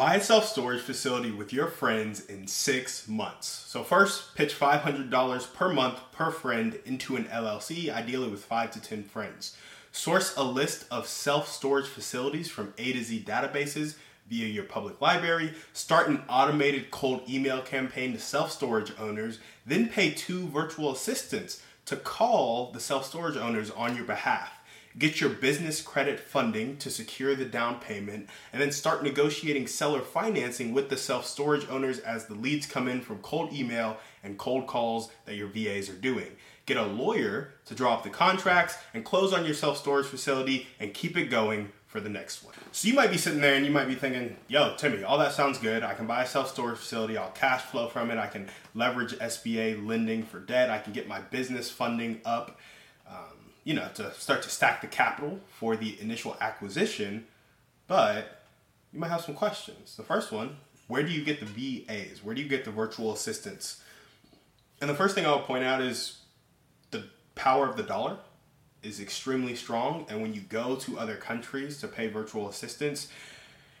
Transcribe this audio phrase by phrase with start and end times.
[0.00, 3.46] Buy a self storage facility with your friends in six months.
[3.46, 8.80] So, first, pitch $500 per month per friend into an LLC, ideally with five to
[8.80, 9.58] 10 friends.
[9.92, 15.02] Source a list of self storage facilities from A to Z databases via your public
[15.02, 15.52] library.
[15.74, 19.38] Start an automated cold email campaign to self storage owners.
[19.66, 24.59] Then pay two virtual assistants to call the self storage owners on your behalf
[24.98, 30.00] get your business credit funding to secure the down payment, and then start negotiating seller
[30.00, 34.38] financing with the self storage owners as the leads come in from cold email and
[34.38, 36.28] cold calls that your VAs are doing.
[36.66, 40.66] Get a lawyer to draw up the contracts and close on your self storage facility
[40.78, 42.54] and keep it going for the next one.
[42.70, 45.32] So you might be sitting there and you might be thinking, yo, Timmy, all that
[45.32, 45.82] sounds good.
[45.82, 49.14] I can buy a self storage facility, I'll cash flow from it, I can leverage
[49.14, 52.60] SBA lending for debt, I can get my business funding up
[53.08, 57.26] um, you know, to start to stack the capital for the initial acquisition,
[57.86, 58.42] but
[58.92, 59.96] you might have some questions.
[59.96, 60.56] The first one,
[60.88, 61.46] where do you get the
[61.86, 62.24] VAs?
[62.24, 63.82] Where do you get the virtual assistants?
[64.80, 66.18] And the first thing I'll point out is
[66.90, 68.16] the power of the dollar
[68.82, 70.06] is extremely strong.
[70.08, 73.08] And when you go to other countries to pay virtual assistants,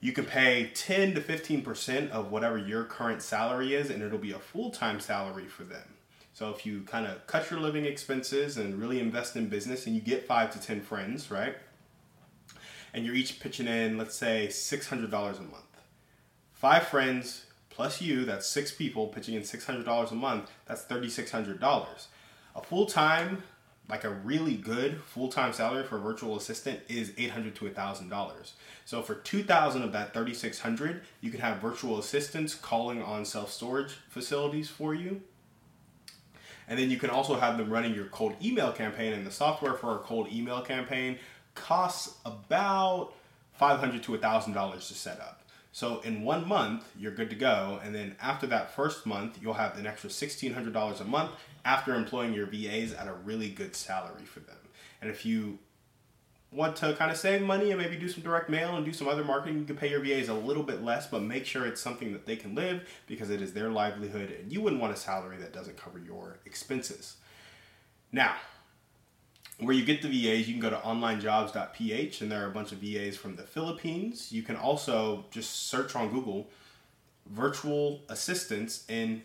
[0.00, 4.32] you can pay 10 to 15% of whatever your current salary is, and it'll be
[4.32, 5.94] a full time salary for them.
[6.34, 9.94] So if you kind of cut your living expenses and really invest in business and
[9.94, 11.56] you get five to 10 friends, right?
[12.94, 15.64] And you're each pitching in, let's say, $600 a month.
[16.52, 22.06] Five friends plus you, that's six people pitching in $600 a month, that's $3,600.
[22.54, 23.42] A full time,
[23.88, 28.52] like a really good full time salary for a virtual assistant is $800 to $1,000.
[28.84, 33.92] So for 2000 of that 3600 you can have virtual assistants calling on self storage
[34.08, 35.22] facilities for you
[36.68, 39.12] and then you can also have them running your cold email campaign.
[39.12, 41.18] And the software for a cold email campaign
[41.54, 43.12] costs about
[43.60, 45.42] $500 to $1,000 to set up.
[45.72, 47.80] So in one month, you're good to go.
[47.82, 51.30] And then after that first month, you'll have an extra $1,600 a month
[51.64, 54.56] after employing your VAs at a really good salary for them.
[55.00, 55.58] And if you
[56.52, 59.08] want to kind of save money and maybe do some direct mail and do some
[59.08, 61.80] other marketing, you can pay your VAs a little bit less, but make sure it's
[61.80, 64.96] something that they can live because it is their livelihood and you wouldn't want a
[64.96, 67.16] salary that doesn't cover your expenses.
[68.12, 68.34] Now,
[69.58, 72.72] where you get the VAs, you can go to onlinejobs.ph and there are a bunch
[72.72, 74.30] of VAs from the Philippines.
[74.30, 76.50] You can also just search on Google
[77.26, 79.22] virtual assistants in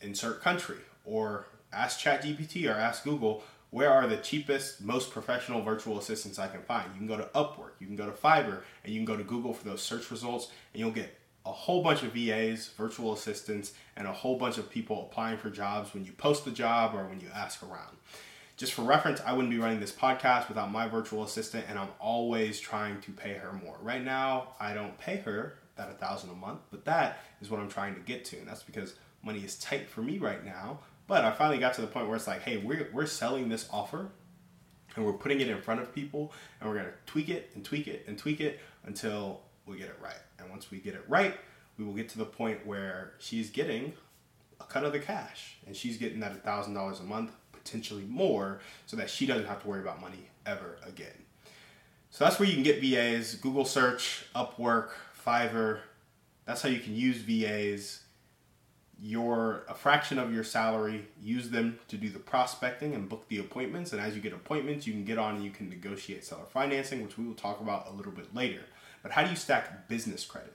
[0.00, 5.98] insert country or ask ChatGPT or ask Google where are the cheapest, most professional virtual
[5.98, 6.90] assistants I can find?
[6.92, 9.24] You can go to Upwork, you can go to Fiverr, and you can go to
[9.24, 13.72] Google for those search results, and you'll get a whole bunch of VAs, virtual assistants,
[13.96, 17.04] and a whole bunch of people applying for jobs when you post the job or
[17.04, 17.96] when you ask around.
[18.56, 21.90] Just for reference, I wouldn't be running this podcast without my virtual assistant, and I'm
[22.00, 23.76] always trying to pay her more.
[23.80, 27.60] Right now, I don't pay her that a thousand a month, but that is what
[27.60, 30.80] I'm trying to get to, and that's because money is tight for me right now
[31.08, 33.66] but I finally got to the point where it's like, hey, we're, we're selling this
[33.72, 34.10] offer
[34.94, 37.64] and we're putting it in front of people and we're going to tweak it and
[37.64, 40.20] tweak it and tweak it until we get it right.
[40.38, 41.34] And once we get it right,
[41.78, 43.94] we will get to the point where she's getting
[44.60, 48.96] a cut of the cash and she's getting that $1,000 a month, potentially more, so
[48.96, 51.24] that she doesn't have to worry about money ever again.
[52.10, 54.90] So that's where you can get VAs Google search, Upwork,
[55.26, 55.80] Fiverr.
[56.44, 58.00] That's how you can use VAs
[59.00, 63.38] your a fraction of your salary use them to do the prospecting and book the
[63.38, 63.92] appointments.
[63.92, 67.02] And as you get appointments you can get on and you can negotiate seller financing
[67.02, 68.62] which we will talk about a little bit later.
[69.02, 70.54] But how do you stack business credit?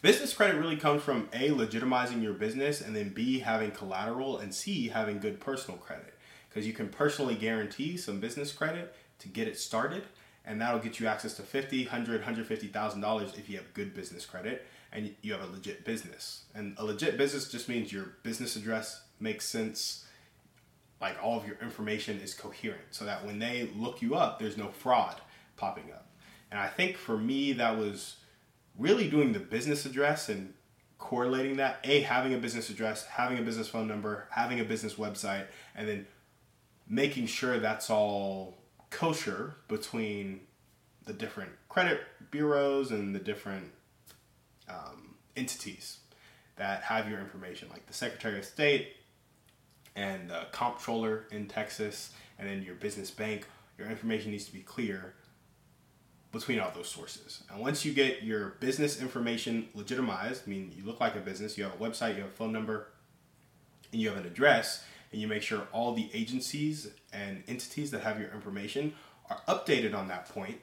[0.00, 4.54] Business credit really comes from a legitimizing your business and then b having collateral and
[4.54, 6.14] c having good personal credit.
[6.48, 10.04] Because you can personally guarantee some business credit to get it started
[10.46, 14.24] and that'll get you access to 50 100 150000 dollars if you have good business
[14.24, 16.44] credit and you have a legit business.
[16.54, 20.06] And a legit business just means your business address makes sense,
[21.00, 24.56] like all of your information is coherent, so that when they look you up, there's
[24.56, 25.20] no fraud
[25.56, 26.06] popping up.
[26.50, 28.16] And I think for me, that was
[28.78, 30.54] really doing the business address and
[30.98, 34.94] correlating that a having a business address having a business phone number having a business
[34.94, 36.06] website and then
[36.88, 38.56] making sure that's all
[38.90, 40.40] kosher between
[41.04, 43.70] the different credit bureaus and the different
[44.68, 45.98] um, entities
[46.56, 48.96] that have your information, like the Secretary of State
[49.96, 53.46] and the comptroller in Texas, and then your business bank.
[53.78, 55.14] Your information needs to be clear
[56.32, 57.42] between all those sources.
[57.50, 61.56] And once you get your business information legitimized, I mean, you look like a business,
[61.56, 62.88] you have a website, you have a phone number,
[63.92, 68.02] and you have an address, and you make sure all the agencies and entities that
[68.02, 68.94] have your information
[69.30, 70.60] are updated on that point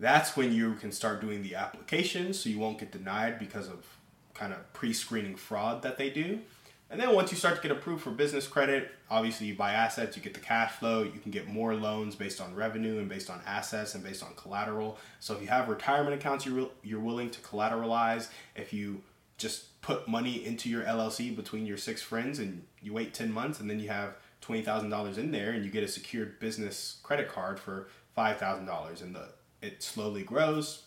[0.00, 3.86] That's when you can start doing the application so you won't get denied because of
[4.32, 6.40] kind of pre screening fraud that they do.
[6.88, 10.16] And then once you start to get approved for business credit, obviously you buy assets,
[10.16, 13.30] you get the cash flow, you can get more loans based on revenue and based
[13.30, 14.98] on assets and based on collateral.
[15.20, 19.02] So if you have retirement accounts you're, you're willing to collateralize, if you
[19.36, 23.60] just put money into your LLC between your six friends and you wait 10 months
[23.60, 27.60] and then you have $20,000 in there and you get a secured business credit card
[27.60, 29.28] for $5,000 and the
[29.62, 30.84] it slowly grows.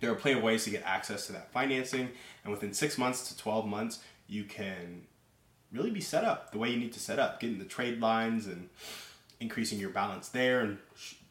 [0.00, 2.08] There are plenty of ways to get access to that financing
[2.44, 5.06] and within 6 months to 12 months you can
[5.70, 8.46] really be set up the way you need to set up, getting the trade lines
[8.46, 8.68] and
[9.40, 10.78] increasing your balance there and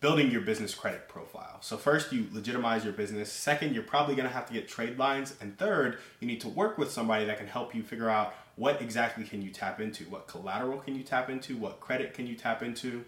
[0.02, 1.58] building your business credit profile.
[1.62, 3.32] So first you legitimize your business.
[3.32, 6.50] Second, you're probably going to have to get trade lines and third, you need to
[6.50, 10.04] work with somebody that can help you figure out what exactly can you tap into?
[10.06, 11.56] What collateral can you tap into?
[11.56, 13.06] What credit can you tap into?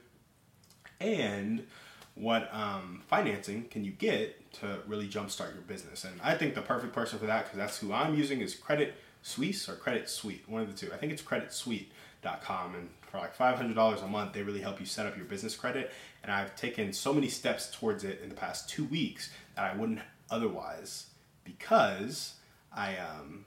[1.01, 1.67] And
[2.15, 6.03] what um, financing can you get to really jumpstart your business?
[6.03, 8.93] And I think the perfect person for that, because that's who I'm using, is Credit
[9.23, 10.93] Suisse or Credit Suite, one of the two.
[10.93, 12.75] I think it's creditsuite.com.
[12.75, 15.91] And for like $500 a month, they really help you set up your business credit.
[16.21, 19.75] And I've taken so many steps towards it in the past two weeks that I
[19.75, 19.99] wouldn't
[20.29, 21.07] otherwise
[21.43, 22.35] because
[22.71, 23.45] I um,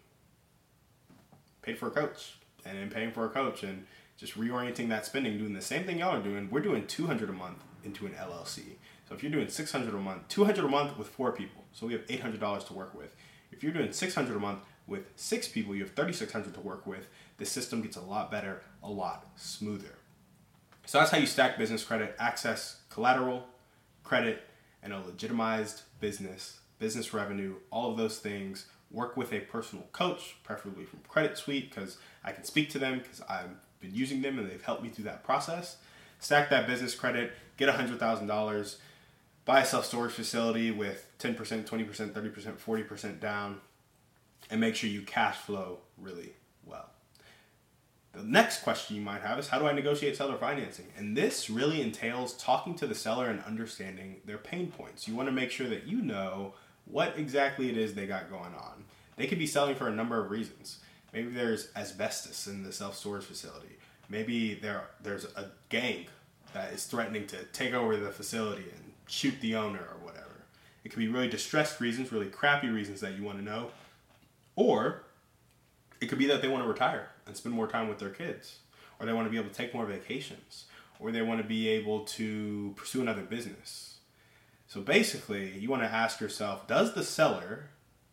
[1.62, 3.86] paid for a coach and then paying for a coach and
[4.16, 6.48] just reorienting that spending, doing the same thing y'all are doing.
[6.50, 8.62] We're doing 200 a month into an LLC.
[9.08, 11.92] So if you're doing 600 a month, 200 a month with four people, so we
[11.92, 13.14] have $800 to work with.
[13.52, 17.08] If you're doing 600 a month, with six people, you have 3,600 to work with.
[17.38, 19.98] The system gets a lot better, a lot smoother.
[20.86, 23.44] So that's how you stack business credit, access collateral,
[24.04, 24.44] credit,
[24.82, 28.66] and a legitimized business, business revenue, all of those things.
[28.92, 32.98] Work with a personal coach, preferably from Credit Suite, because I can speak to them
[33.00, 33.50] because I've
[33.86, 35.76] been using them and they've helped me through that process.
[36.18, 38.76] Stack that business credit, get $100,000,
[39.44, 43.60] buy a self storage facility with 10%, 20%, 30%, 40% down,
[44.50, 46.32] and make sure you cash flow really
[46.64, 46.90] well.
[48.12, 50.86] The next question you might have is how do I negotiate seller financing?
[50.96, 55.06] And this really entails talking to the seller and understanding their pain points.
[55.06, 56.54] You want to make sure that you know
[56.86, 58.84] what exactly it is they got going on.
[59.16, 60.78] They could be selling for a number of reasons.
[61.16, 63.78] Maybe there's asbestos in the self storage facility.
[64.10, 66.08] Maybe there there's a gang
[66.52, 70.44] that is threatening to take over the facility and shoot the owner or whatever.
[70.84, 73.70] It could be really distressed reasons, really crappy reasons that you want to know.
[74.56, 75.04] Or
[76.02, 78.58] it could be that they want to retire and spend more time with their kids,
[79.00, 80.66] or they want to be able to take more vacations,
[81.00, 84.00] or they want to be able to pursue another business.
[84.68, 87.70] So basically, you want to ask yourself does the seller,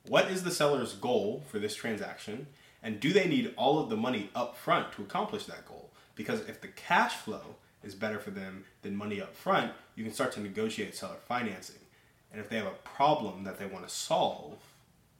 [0.07, 2.47] what is the seller's goal for this transaction?
[2.83, 5.89] And do they need all of the money up front to accomplish that goal?
[6.15, 10.13] Because if the cash flow is better for them than money up front, you can
[10.13, 11.79] start to negotiate seller financing.
[12.31, 14.57] And if they have a problem that they want to solve,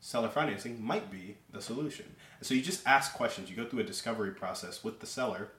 [0.01, 2.05] seller financing might be the solution.
[2.39, 3.49] And so you just ask questions.
[3.49, 5.49] You go through a discovery process with the seller,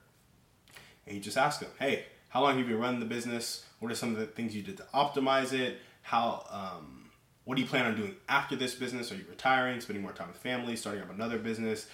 [1.07, 3.65] and you just ask them, "Hey, how long have you been running the business?
[3.79, 5.79] What are some of the things you did to optimize it?
[6.01, 7.04] How um,
[7.45, 9.11] what do you plan on doing after this business?
[9.11, 11.87] Are you retiring, spending more time with family, starting up another business?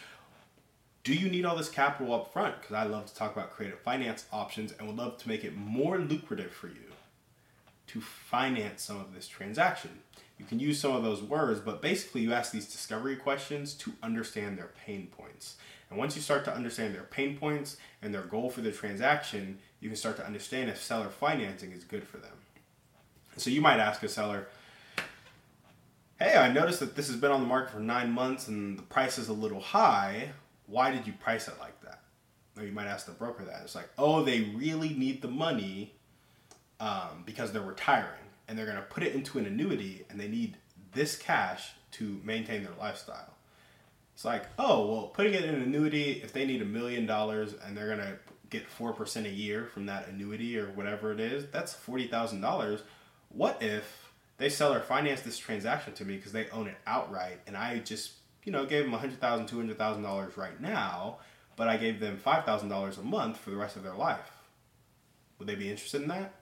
[1.03, 2.61] Do you need all this capital up front?
[2.61, 5.55] Because I love to talk about creative finance options and would love to make it
[5.55, 6.91] more lucrative for you
[7.87, 9.99] to finance some of this transaction.
[10.37, 13.91] You can use some of those words, but basically, you ask these discovery questions to
[14.01, 15.57] understand their pain points.
[15.89, 19.59] And once you start to understand their pain points and their goal for the transaction,
[19.81, 22.31] you can start to understand if seller financing is good for them.
[23.35, 24.47] So you might ask a seller,
[26.21, 28.83] Hey, I noticed that this has been on the market for nine months and the
[28.83, 30.29] price is a little high.
[30.67, 32.03] Why did you price it like that?
[32.55, 33.61] Or you might ask the broker that.
[33.63, 35.95] It's like, oh, they really need the money
[36.79, 40.27] um, because they're retiring and they're going to put it into an annuity and they
[40.27, 40.57] need
[40.93, 43.33] this cash to maintain their lifestyle.
[44.13, 47.55] It's like, oh, well, putting it in an annuity, if they need a million dollars
[47.65, 48.19] and they're going to
[48.51, 52.81] get 4% a year from that annuity or whatever it is, that's $40,000.
[53.29, 54.10] What if
[54.41, 57.79] they sell or finance this transaction to me because they own it outright and I
[57.79, 61.17] just, you know, gave them $100,000, $200,000 right now,
[61.55, 64.31] but I gave them $5,000 a month for the rest of their life?
[65.37, 66.33] Would they be interested in that?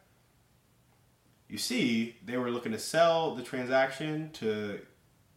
[1.49, 4.79] you see, they were looking to sell the transaction to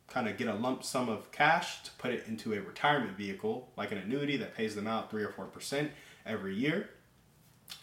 [0.08, 3.72] kind of get a lump sum of cash to put it into a retirement vehicle,
[3.78, 5.90] like an annuity that pays them out three or four percent
[6.26, 6.90] every year.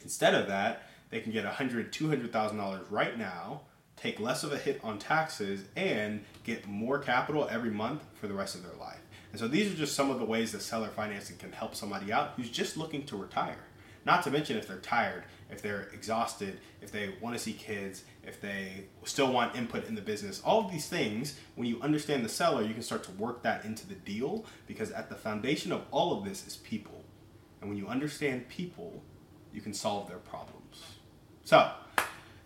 [0.04, 3.62] Instead of that, they can get a hundred, two hundred thousand dollars right now,
[4.00, 8.34] take less of a hit on taxes, and get more capital every month for the
[8.34, 9.02] rest of their life.
[9.32, 12.12] And so these are just some of the ways that seller financing can help somebody
[12.12, 13.60] out who's just looking to retire
[14.06, 18.04] Not to mention if they're tired, if they're exhausted, if they want to see kids,
[18.24, 20.42] if they still want input in the business.
[20.44, 23.66] All of these things, when you understand the seller, you can start to work that
[23.66, 27.04] into the deal because at the foundation of all of this is people.
[27.62, 29.04] And when you understand people,
[29.54, 30.84] you can solve their problems.
[31.44, 31.72] So,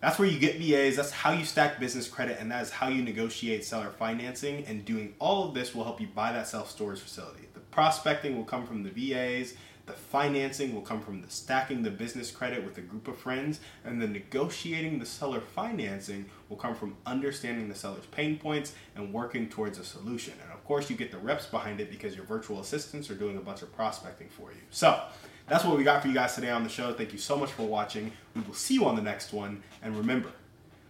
[0.03, 0.97] that's where you get VAs.
[0.97, 4.65] That's how you stack business credit, and that is how you negotiate seller financing.
[4.65, 7.47] And doing all of this will help you buy that self storage facility.
[7.53, 9.53] The prospecting will come from the VAs.
[9.85, 13.61] The financing will come from the stacking the business credit with a group of friends,
[13.85, 19.13] and the negotiating the seller financing will come from understanding the seller's pain points and
[19.13, 20.33] working towards a solution.
[20.43, 23.37] And of course, you get the reps behind it because your virtual assistants are doing
[23.37, 24.61] a bunch of prospecting for you.
[24.69, 25.01] So,
[25.47, 26.93] that's what we got for you guys today on the show.
[26.93, 28.11] Thank you so much for watching.
[28.35, 29.61] We will see you on the next one.
[29.81, 30.31] And remember,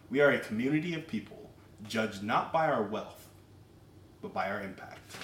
[0.10, 1.50] we are a community of people
[1.88, 3.28] judged not by our wealth,
[4.22, 5.16] but by our impact.